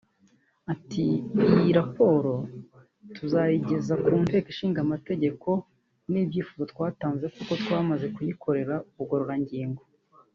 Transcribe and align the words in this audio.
ati 0.73 1.05
“Iyi 1.61 1.71
raporo 1.79 2.33
tuzayigeza 3.15 3.93
ku 4.03 4.11
Nteko 4.23 4.47
Ishinga 4.53 4.79
Amategeko 4.85 5.49
n’ibyifuzo 6.11 6.63
twatanze 6.71 7.25
kuko 7.35 7.51
twamaze 7.61 8.05
kuyikorera 8.15 8.75
ubugororangingo 8.91 9.81